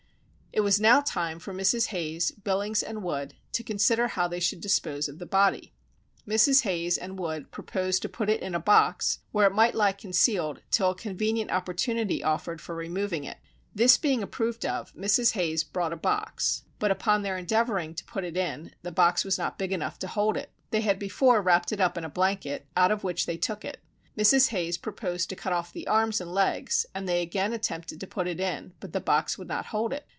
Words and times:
It 0.53 0.59
was 0.63 0.81
now 0.81 0.99
time 0.99 1.39
for 1.39 1.53
Mrs. 1.53 1.87
Hayes, 1.87 2.31
Billings, 2.31 2.83
and 2.83 3.01
Wood 3.01 3.35
to 3.53 3.63
consider 3.63 4.07
how 4.09 4.27
they 4.27 4.41
should 4.41 4.59
dispose 4.59 5.07
of 5.07 5.17
the 5.17 5.25
body. 5.25 5.71
Mrs. 6.27 6.63
Hayes 6.63 6.97
and 6.97 7.17
Wood 7.17 7.49
proposed 7.53 8.01
to 8.01 8.09
put 8.09 8.29
it 8.29 8.41
in 8.41 8.53
a 8.53 8.59
box, 8.59 9.19
where 9.31 9.47
it 9.47 9.55
might 9.55 9.75
lie 9.75 9.93
concealed 9.93 10.61
till 10.69 10.89
a 10.89 10.93
convenient 10.95 11.51
opportunity 11.51 12.21
offered 12.21 12.59
for 12.59 12.75
removing 12.75 13.23
it. 13.23 13.37
This 13.73 13.97
being 13.97 14.21
approved 14.21 14.65
of, 14.65 14.93
Mrs. 14.93 15.35
Hayes 15.35 15.63
brought 15.63 15.93
a 15.93 15.97
box; 15.97 16.63
but 16.79 16.91
upon 16.91 17.21
their 17.21 17.37
endeavouring 17.37 17.95
to 17.95 18.03
put 18.03 18.25
it 18.25 18.35
in, 18.35 18.73
the 18.81 18.91
box 18.91 19.23
was 19.23 19.37
not 19.37 19.57
big 19.57 19.71
enough 19.71 19.99
to 19.99 20.07
hold 20.07 20.35
it. 20.35 20.51
They 20.71 20.81
had 20.81 20.99
before 20.99 21.41
wrapped 21.41 21.71
it 21.71 21.79
up 21.79 21.97
in 21.97 22.03
a 22.03 22.09
blanket, 22.09 22.67
out 22.75 22.91
of 22.91 23.05
which 23.05 23.25
they 23.25 23.37
took 23.37 23.63
it; 23.63 23.79
Mrs. 24.17 24.49
Hayes 24.49 24.77
proposed 24.77 25.29
to 25.29 25.35
cut 25.37 25.53
off 25.53 25.71
the 25.71 25.87
arms 25.87 26.19
and 26.19 26.33
legs, 26.33 26.85
and 26.93 27.07
they 27.07 27.21
again 27.21 27.53
attempted 27.53 28.01
to 28.01 28.05
put 28.05 28.27
it 28.27 28.41
in, 28.41 28.73
but 28.81 28.91
the 28.91 28.99
box 28.99 29.37
would 29.37 29.47
not 29.47 29.67
hold 29.67 29.93
it. 29.93 30.05